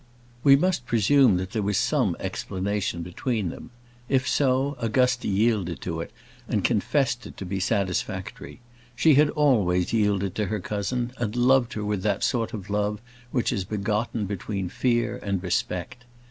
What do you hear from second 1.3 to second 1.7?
that there